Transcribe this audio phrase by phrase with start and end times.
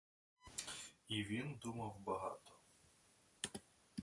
[1.07, 2.51] І він думав багато.